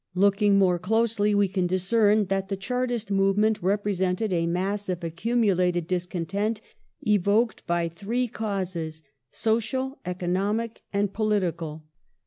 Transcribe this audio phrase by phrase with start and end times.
[0.25, 5.85] ..."Looking more closely we can discern that the Chartist movement represented a mass of accumulated
[5.85, 6.59] discontent
[7.07, 11.83] evoked by three causes: social, economic, and political.